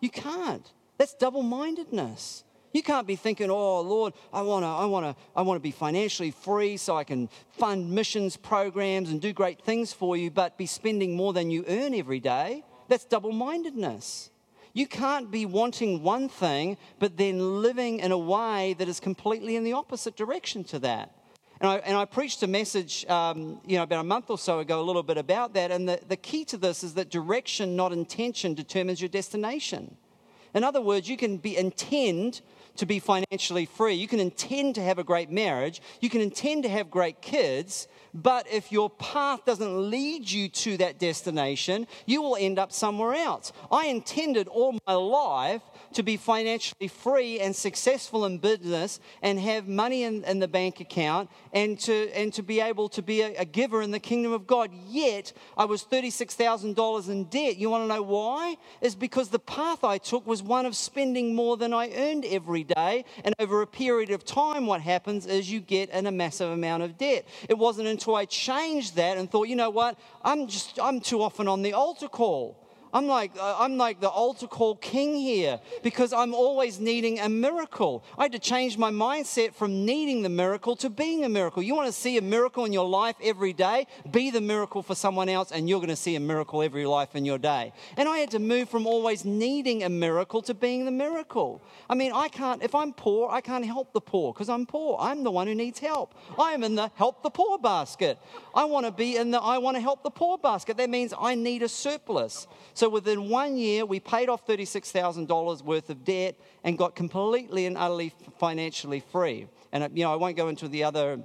[0.00, 0.70] You can't.
[0.98, 2.44] That's double mindedness.
[2.72, 6.76] You can't be thinking, oh Lord, I wanna, I wanna, I wanna be financially free
[6.76, 11.16] so I can fund missions programs and do great things for you, but be spending
[11.16, 12.64] more than you earn every day.
[12.88, 14.30] That's double mindedness.
[14.72, 19.56] You can't be wanting one thing, but then living in a way that is completely
[19.56, 21.12] in the opposite direction to that.
[21.60, 24.60] And I, and I preached a message, um, you know, about a month or so
[24.60, 25.70] ago, a little bit about that.
[25.70, 29.96] And the, the key to this is that direction, not intention, determines your destination.
[30.54, 32.40] In other words, you can be intend
[32.76, 33.94] to be financially free.
[33.94, 35.82] You can intend to have a great marriage.
[36.00, 37.88] You can intend to have great kids.
[38.14, 43.14] But if your path doesn't lead you to that destination, you will end up somewhere
[43.14, 43.52] else.
[43.70, 45.62] I intended all my life
[45.94, 50.80] to be financially free and successful in business and have money in, in the bank
[50.80, 54.32] account and to, and to be able to be a, a giver in the kingdom
[54.32, 54.70] of God.
[54.88, 57.56] Yet I was $36,000 in debt.
[57.56, 58.56] You want to know why?
[58.80, 62.64] Is because the path I took was one of spending more than I earned every
[62.64, 63.04] day.
[63.24, 66.82] And over a period of time, what happens is you get in a massive amount
[66.82, 67.26] of debt.
[67.48, 71.22] It wasn't until I changed that and thought, you know what, I'm just, I'm too
[71.22, 72.56] often on the altar call.
[72.92, 77.28] I'm like, uh, I'm like the altar call king here because I'm always needing a
[77.28, 78.04] miracle.
[78.18, 81.62] I had to change my mindset from needing the miracle to being a miracle.
[81.62, 83.86] You want to see a miracle in your life every day?
[84.10, 87.14] Be the miracle for someone else, and you're going to see a miracle every life
[87.14, 87.72] in your day.
[87.96, 91.62] And I had to move from always needing a miracle to being the miracle.
[91.88, 94.96] I mean, I can't, if I'm poor, I can't help the poor because I'm poor.
[95.00, 96.14] I'm the one who needs help.
[96.38, 98.18] I am in the help the poor basket.
[98.54, 100.76] I want to be in the I want to help the poor basket.
[100.76, 102.46] That means I need a surplus.
[102.80, 107.76] So within one year, we paid off $36,000 worth of debt and got completely and
[107.76, 109.48] utterly financially free.
[109.70, 111.20] And, uh, you know, I won't go into the other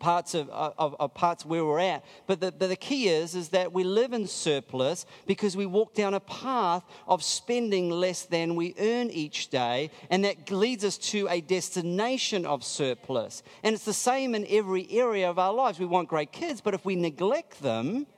[0.00, 2.04] parts of, uh, of, of, parts where we're at.
[2.26, 6.12] But the, the key is, is that we live in surplus because we walk down
[6.14, 11.28] a path of spending less than we earn each day, and that leads us to
[11.30, 13.44] a destination of surplus.
[13.62, 15.78] And it's the same in every area of our lives.
[15.78, 18.08] We want great kids, but if we neglect them,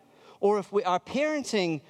[0.42, 1.80] or if we, our parenting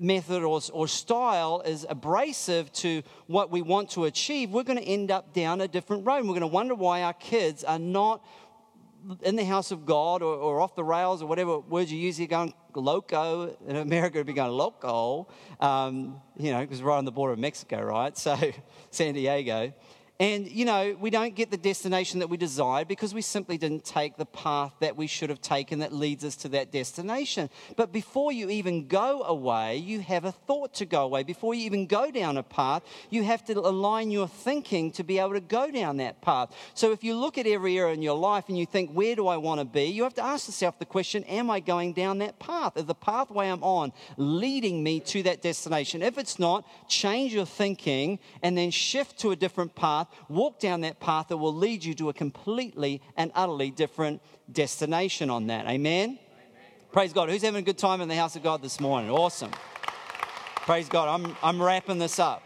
[0.00, 4.84] method or, or style is abrasive to what we want to achieve, we're going to
[4.84, 6.22] end up down a different road.
[6.22, 8.24] We're going to wonder why our kids are not
[9.22, 12.18] in the house of God or, or off the rails or whatever words you use
[12.18, 13.56] you're going loco.
[13.66, 15.28] In America, it'd be going loco,
[15.60, 18.16] um, you know, because we're right on the border of Mexico, right?
[18.16, 18.36] So
[18.90, 19.72] San Diego.
[20.20, 23.84] And, you know, we don't get the destination that we desire because we simply didn't
[23.84, 27.48] take the path that we should have taken that leads us to that destination.
[27.76, 31.22] But before you even go away, you have a thought to go away.
[31.22, 35.20] Before you even go down a path, you have to align your thinking to be
[35.20, 36.52] able to go down that path.
[36.74, 39.28] So if you look at every area in your life and you think, where do
[39.28, 39.84] I want to be?
[39.84, 42.76] You have to ask yourself the question, am I going down that path?
[42.76, 46.02] Is the pathway I'm on leading me to that destination?
[46.02, 50.82] If it's not, change your thinking and then shift to a different path walk down
[50.82, 55.66] that path that will lead you to a completely and utterly different destination on that.
[55.66, 56.10] Amen?
[56.10, 56.18] Amen?
[56.92, 57.28] Praise God.
[57.28, 59.10] Who's having a good time in the house of God this morning?
[59.10, 59.50] Awesome.
[60.62, 61.08] Praise God.
[61.08, 62.42] I'm, I'm wrapping this up.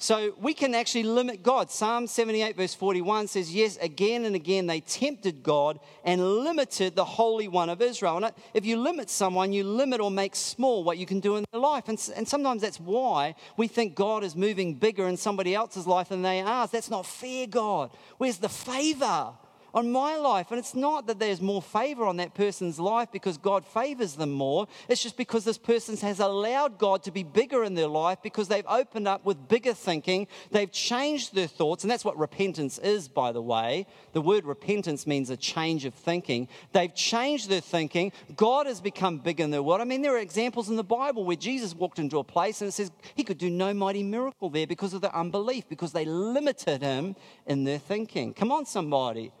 [0.00, 1.72] So we can actually limit God.
[1.72, 7.04] Psalm 78, verse 41 says, Yes, again and again they tempted God and limited the
[7.04, 8.16] Holy One of Israel.
[8.24, 11.44] And if you limit someone, you limit or make small what you can do in
[11.50, 11.88] their life.
[11.88, 16.10] And, and sometimes that's why we think God is moving bigger in somebody else's life
[16.10, 16.68] than they are.
[16.68, 17.90] That's not fair, God.
[18.18, 19.32] Where's the favor?
[19.74, 20.50] On my life.
[20.50, 24.32] And it's not that there's more favor on that person's life because God favors them
[24.32, 24.66] more.
[24.88, 28.48] It's just because this person has allowed God to be bigger in their life because
[28.48, 30.26] they've opened up with bigger thinking.
[30.50, 31.84] They've changed their thoughts.
[31.84, 33.86] And that's what repentance is, by the way.
[34.12, 36.48] The word repentance means a change of thinking.
[36.72, 38.12] They've changed their thinking.
[38.36, 39.80] God has become bigger in their world.
[39.80, 42.68] I mean, there are examples in the Bible where Jesus walked into a place and
[42.68, 46.04] it says he could do no mighty miracle there because of their unbelief, because they
[46.04, 48.34] limited him in their thinking.
[48.34, 49.32] Come on, somebody.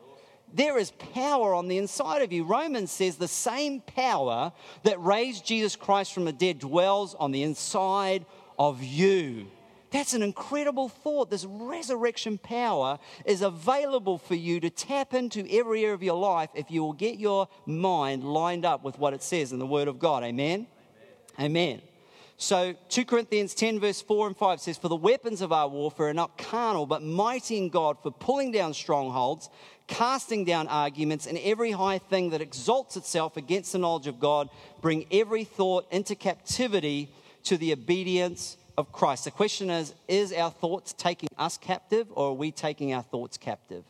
[0.52, 2.44] There is power on the inside of you.
[2.44, 7.42] Romans says the same power that raised Jesus Christ from the dead dwells on the
[7.42, 8.24] inside
[8.58, 9.48] of you.
[9.90, 11.30] That's an incredible thought.
[11.30, 16.50] This resurrection power is available for you to tap into every area of your life
[16.54, 19.88] if you will get your mind lined up with what it says in the Word
[19.88, 20.24] of God.
[20.24, 20.66] Amen?
[21.38, 21.50] Amen.
[21.50, 21.82] Amen.
[22.40, 26.10] So 2 Corinthians 10, verse 4 and 5 says, For the weapons of our warfare
[26.10, 29.48] are not carnal, but mighty in God for pulling down strongholds
[29.88, 34.48] casting down arguments and every high thing that exalts itself against the knowledge of God,
[34.80, 37.10] bring every thought into captivity
[37.44, 39.24] to the obedience of Christ.
[39.24, 43.36] The question is Is our thoughts taking us captive or are we taking our thoughts
[43.36, 43.82] captive?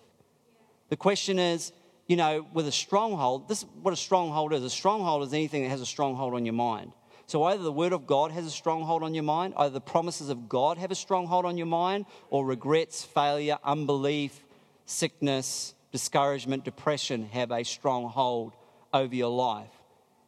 [0.88, 1.72] The question is,
[2.06, 4.64] you know, with a stronghold, this is what a stronghold is.
[4.64, 6.92] A stronghold is anything that has a stronghold on your mind.
[7.26, 10.30] So either the word of God has a stronghold on your mind, either the promises
[10.30, 14.42] of God have a stronghold on your mind, or regrets, failure, unbelief,
[14.86, 18.54] sickness, discouragement, depression have a strong hold
[18.92, 19.70] over your life.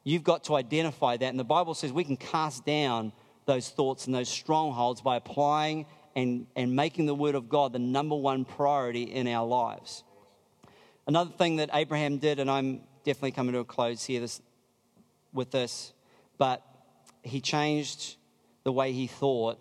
[0.04, 1.26] You've got to identify that.
[1.26, 3.12] And the Bible says we can cast down
[3.46, 7.78] those thoughts and those strongholds by applying and, and making the Word of God the
[7.78, 10.04] number one priority in our lives.
[11.06, 14.40] Another thing that Abraham did, and I'm definitely coming to a close here this,
[15.32, 15.92] with this,
[16.38, 16.64] but
[17.22, 18.16] he changed
[18.64, 19.58] the way he thought,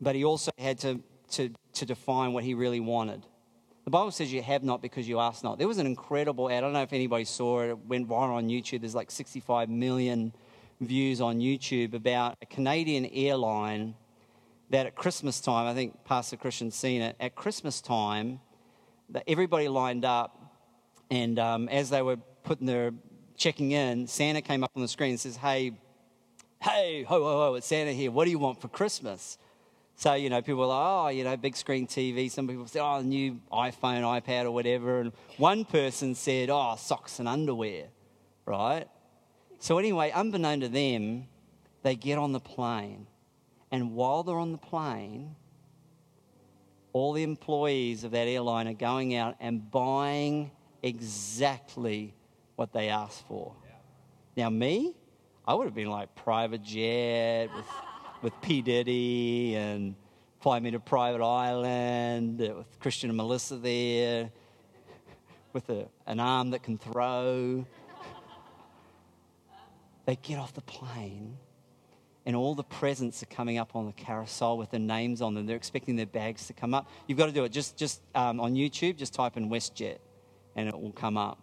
[0.00, 1.00] but he also had to,
[1.32, 3.24] to, to define what he really wanted.
[3.84, 5.58] The Bible says you have not because you ask not.
[5.58, 6.58] There was an incredible ad.
[6.58, 7.70] I don't know if anybody saw it.
[7.70, 8.80] It went viral on YouTube.
[8.80, 10.32] There's like 65 million
[10.80, 13.94] views on YouTube about a Canadian airline
[14.70, 18.40] that at Christmas time, I think Pastor Christian's seen it, at Christmas time,
[19.10, 20.38] that everybody lined up,
[21.10, 22.92] and um, as they were putting their
[23.36, 25.72] checking in, Santa came up on the screen and says, Hey,
[26.62, 28.10] hey, ho, ho, ho, it's Santa here.
[28.10, 29.38] What do you want for Christmas?
[30.02, 32.28] So, you know, people are like, oh, you know, big screen TV.
[32.28, 34.98] Some people say, oh, new iPhone, iPad, or whatever.
[34.98, 37.84] And one person said, oh, socks and underwear,
[38.44, 38.88] right?
[39.60, 41.28] So, anyway, unbeknown to them,
[41.84, 43.06] they get on the plane.
[43.70, 45.36] And while they're on the plane,
[46.92, 50.50] all the employees of that airline are going out and buying
[50.82, 52.12] exactly
[52.56, 53.54] what they asked for.
[54.36, 54.96] Now, me,
[55.46, 57.66] I would have been like private jet with
[58.22, 58.62] with P.
[58.62, 59.96] Diddy and
[60.40, 64.30] fly me to private island uh, with Christian and Melissa there
[65.52, 67.66] with a, an arm that can throw.
[70.06, 71.36] they get off the plane
[72.24, 75.46] and all the presents are coming up on the carousel with their names on them.
[75.46, 76.88] They're expecting their bags to come up.
[77.08, 77.50] You've got to do it.
[77.50, 79.98] Just, just um, on YouTube, just type in WestJet
[80.54, 81.40] and it will come up.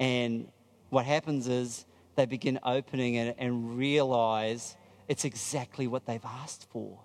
[0.00, 0.48] And
[0.88, 1.84] what happens is
[2.16, 4.76] they begin opening it and realize
[5.12, 6.98] it's exactly what they've asked for.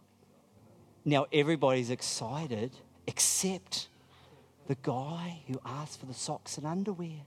[1.04, 2.72] Now everybody's excited
[3.06, 3.90] except
[4.68, 7.26] the guy who asked for the socks and underwear.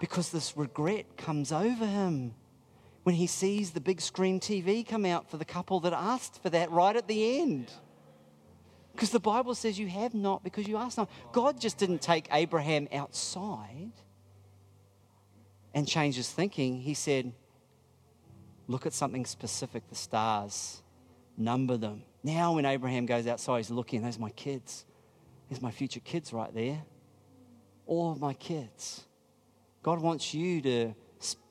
[0.00, 2.32] Because this regret comes over him
[3.02, 6.48] when he sees the big screen TV come out for the couple that asked for
[6.48, 7.70] that right at the end.
[8.94, 11.10] Because the Bible says you have not because you ask not.
[11.32, 13.92] God just didn't take Abraham outside
[15.74, 16.80] and change his thinking.
[16.80, 17.34] He said,
[18.68, 20.82] Look at something specific the stars,
[21.36, 22.02] number them.
[22.22, 24.84] Now, when Abraham goes outside, he's looking, there's my kids.
[25.48, 26.82] There's my future kids right there.
[27.86, 29.04] All of my kids.
[29.82, 30.94] God wants you to,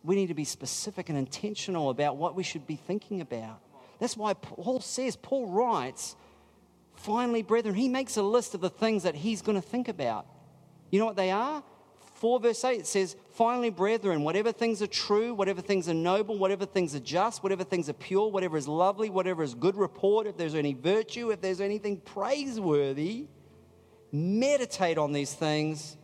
[0.03, 3.59] we need to be specific and intentional about what we should be thinking about.
[3.99, 6.15] That's why Paul says, Paul writes,
[6.95, 10.25] finally, brethren, he makes a list of the things that he's going to think about.
[10.89, 11.63] You know what they are?
[12.15, 16.37] 4 verse 8 it says, Finally, brethren, whatever things are true, whatever things are noble,
[16.37, 20.27] whatever things are just, whatever things are pure, whatever is lovely, whatever is good report,
[20.27, 23.27] if there's any virtue, if there's anything praiseworthy,
[24.11, 25.95] meditate on these things,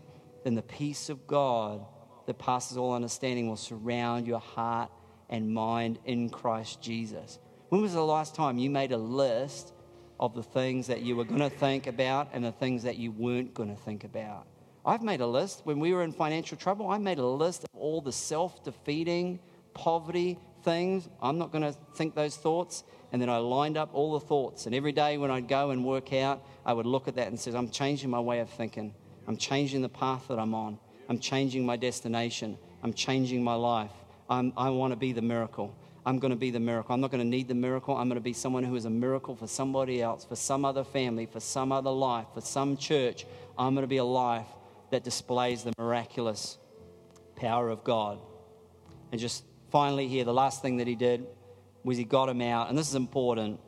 [0.45, 1.85] then the peace of God
[2.27, 4.89] that passes all understanding will surround your heart
[5.29, 7.39] and mind in Christ Jesus.
[7.67, 9.73] When was the last time you made a list
[10.17, 13.11] of the things that you were going to think about and the things that you
[13.11, 14.47] weren't going to think about?
[14.87, 15.63] I've made a list.
[15.65, 19.37] When we were in financial trouble, I made a list of all the self defeating,
[19.73, 21.09] poverty things.
[21.21, 22.85] I'm not going to think those thoughts.
[23.11, 24.65] And then I lined up all the thoughts.
[24.65, 27.37] And every day when I'd go and work out, I would look at that and
[27.37, 28.95] say, I'm changing my way of thinking.
[29.27, 30.79] I'm changing the path that I'm on.
[31.09, 32.57] I'm changing my destination.
[32.81, 33.91] I'm changing my life.
[34.29, 35.75] I'm, i want to be the miracle.
[36.05, 36.93] I'm going to be the miracle.
[36.93, 37.97] I'm not going to need the miracle.
[37.97, 40.85] I'm going to be someone who is a miracle for somebody else, for some other
[40.85, 43.25] family, for some other life, for some church.
[43.57, 44.47] I'm going to be a life
[44.91, 46.57] that displays the miraculous
[47.35, 48.19] power of God.
[49.11, 51.25] And just finally, here, the last thing that he did
[51.83, 52.69] was he got him out.
[52.69, 53.59] And this is important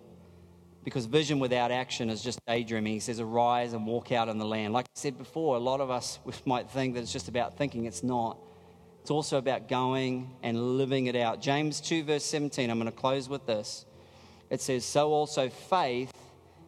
[0.83, 2.93] because vision without action is just daydreaming.
[2.93, 4.73] He says, Arise and walk out in the land.
[4.73, 7.85] Like I said before, a lot of us might think that it's just about thinking.
[7.85, 8.37] It's not.
[9.01, 11.41] It's also about going and living it out.
[11.41, 13.85] James 2, verse 17, I'm going to close with this.
[14.49, 16.11] It says, So also faith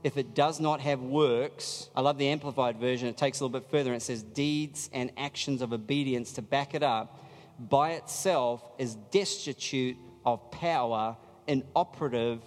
[0.03, 3.59] if it does not have works, I love the Amplified version, it takes a little
[3.59, 7.23] bit further and it says, deeds and actions of obedience to back it up,
[7.59, 11.15] by itself is destitute of power,
[11.47, 12.41] inoperative,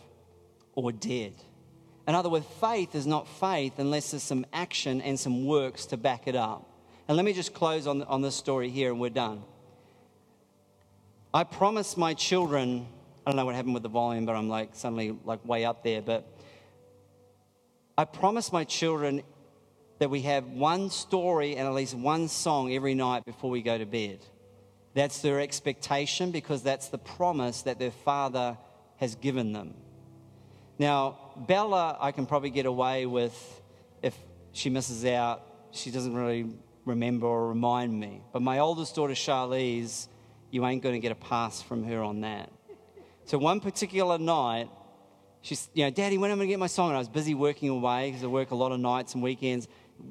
[0.75, 1.35] or dead.
[2.07, 5.97] In other words, faith is not faith unless there's some action and some works to
[5.97, 6.69] back it up.
[7.09, 9.43] And let me just close on, on this story here and we're done.
[11.33, 12.87] I promised my children,
[13.27, 15.83] I don't know what happened with the volume, but I'm like suddenly like way up
[15.83, 16.27] there, but
[17.97, 19.23] I promise my children
[20.01, 23.79] that we have one story and at least one song every night before we go
[23.79, 24.19] to bed.
[24.95, 28.59] That's their expectation because that's the promise that their father
[28.97, 29.75] has given them.
[30.79, 33.63] Now, Bella, I can probably get away with
[34.03, 34.17] if
[34.53, 36.47] she misses out, she doesn't really
[36.85, 38.23] remember or remind me.
[38.33, 40.09] But my oldest daughter, Charlize,
[40.51, 42.51] you ain't going to get a pass from her on that.
[43.25, 44.69] So, one particular night,
[45.45, 46.89] she's, you know, Daddy, when am I going to get my song?
[46.89, 49.69] And I was busy working away because I work a lot of nights and weekends,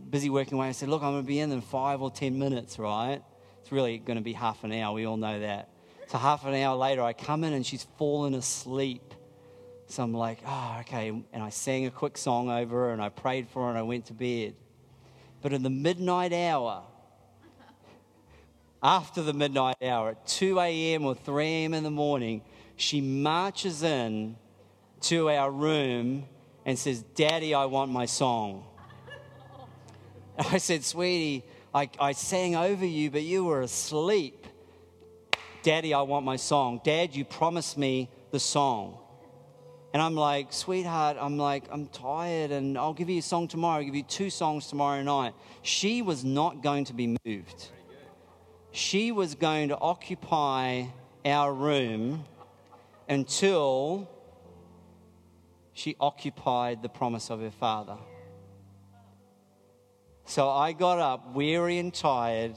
[0.10, 0.68] busy working away.
[0.68, 3.22] I said, Look, I'm going to be in in five or 10 minutes, right?
[3.62, 4.94] It's really going to be half an hour.
[4.94, 5.70] We all know that.
[6.08, 9.14] So, half an hour later, I come in and she's fallen asleep.
[9.88, 11.10] So I'm like, Oh, okay.
[11.10, 13.82] And I sang a quick song over her and I prayed for her and I
[13.84, 14.56] went to bed.
[15.42, 16.84] But in the midnight hour,
[18.82, 21.06] after the midnight hour, at 2 a.m.
[21.06, 21.74] or 3 a.m.
[21.74, 22.44] in the morning,
[22.76, 24.38] she marches in
[25.04, 26.26] to our room
[26.66, 28.66] and says, Daddy, I want my song.
[30.40, 31.44] I said, Sweetie,
[31.74, 34.46] I, I sang over you, but you were asleep.
[35.64, 36.82] Daddy, I want my song.
[36.84, 38.98] Dad, you promised me the song.
[39.94, 43.78] And I'm like, sweetheart, I'm like, I'm tired and I'll give you a song tomorrow.
[43.78, 45.34] I'll give you two songs tomorrow night.
[45.62, 47.70] She was not going to be moved.
[48.72, 50.86] She was going to occupy
[51.24, 52.26] our room
[53.08, 54.10] until
[55.74, 57.98] she occupied the promise of her father.
[60.26, 62.56] So I got up, weary and tired,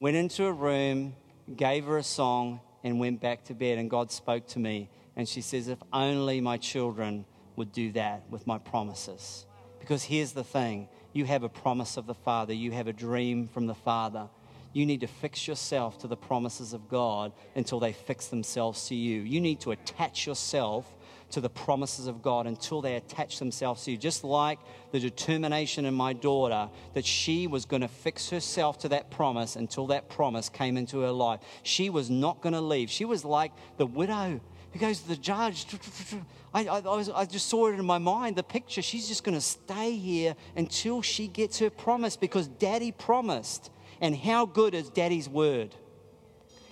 [0.00, 1.14] went into a room,
[1.54, 3.78] gave her a song, and went back to bed.
[3.78, 4.88] And God spoke to me.
[5.14, 9.46] And she says, If only my children would do that with my promises.
[9.78, 13.48] Because here's the thing you have a promise of the Father, you have a dream
[13.48, 14.28] from the Father.
[14.72, 18.94] You need to fix yourself to the promises of God until they fix themselves to
[18.94, 19.20] you.
[19.20, 20.86] You need to attach yourself
[21.32, 23.96] to the promises of God until they attach themselves to you.
[23.96, 24.58] Just like
[24.92, 29.56] the determination in my daughter that she was going to fix herself to that promise
[29.56, 31.40] until that promise came into her life.
[31.62, 32.90] She was not going to leave.
[32.90, 34.40] She was like the widow
[34.72, 35.66] who goes to the judge.
[36.54, 38.82] I, I, I, was, I just saw it in my mind, the picture.
[38.82, 43.70] She's just going to stay here until she gets her promise because daddy promised.
[44.00, 45.74] And how good is daddy's word?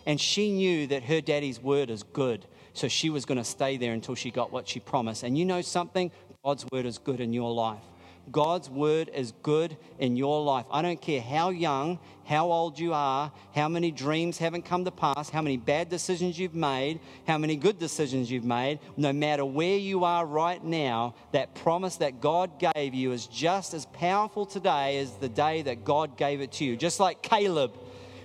[0.05, 2.47] And she knew that her daddy's word is good.
[2.73, 5.23] So she was going to stay there until she got what she promised.
[5.23, 6.11] And you know something?
[6.45, 7.83] God's word is good in your life.
[8.31, 10.67] God's word is good in your life.
[10.71, 14.91] I don't care how young, how old you are, how many dreams haven't come to
[14.91, 18.79] pass, how many bad decisions you've made, how many good decisions you've made.
[18.97, 23.75] No matter where you are right now, that promise that God gave you is just
[23.75, 26.77] as powerful today as the day that God gave it to you.
[26.77, 27.77] Just like Caleb,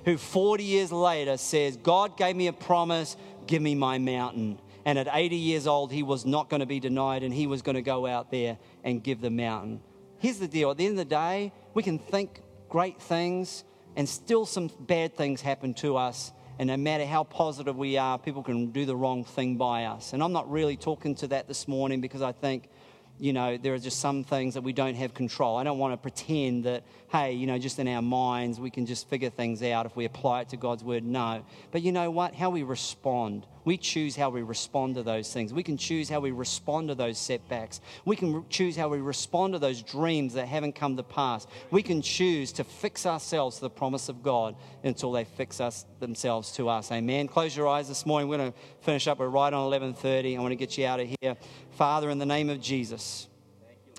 [0.03, 3.17] who 40 years later says, God gave me a promise,
[3.47, 4.59] give me my mountain.
[4.85, 7.61] And at 80 years old, he was not going to be denied and he was
[7.61, 9.81] going to go out there and give the mountain.
[10.19, 13.63] Here's the deal at the end of the day, we can think great things
[13.95, 16.31] and still some bad things happen to us.
[16.57, 20.13] And no matter how positive we are, people can do the wrong thing by us.
[20.13, 22.69] And I'm not really talking to that this morning because I think
[23.17, 25.57] you know, there are just some things that we don't have control.
[25.57, 26.83] I don't want to pretend that,
[27.16, 30.03] hey, you know, just in our minds we can just figure things out if we
[30.03, 31.03] apply it to God's word.
[31.03, 31.45] No.
[31.72, 32.36] But you know what?
[32.36, 33.45] How we respond.
[33.63, 35.53] We choose how we respond to those things.
[35.53, 37.80] We can choose how we respond to those setbacks.
[38.03, 41.47] We can choose how we respond to those dreams that haven't come to pass.
[41.72, 45.86] We can choose to fix ourselves to the promise of God until they fix us
[45.99, 46.91] themselves to us.
[46.91, 47.28] Amen.
[47.28, 48.28] Close your eyes this morning.
[48.28, 49.20] We're going to finish up.
[49.20, 50.38] We're right on 11:30.
[50.38, 51.38] I want to get you out of here.
[51.72, 53.28] Father, in the name of Jesus,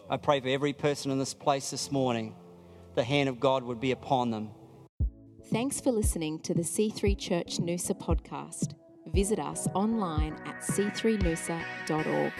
[0.08, 2.34] I pray for every person in this place this morning,
[2.96, 4.50] the hand of God would be upon them.
[5.52, 8.74] Thanks for listening to the C3 Church Noosa podcast.
[9.12, 12.32] Visit us online at c3noosa.org.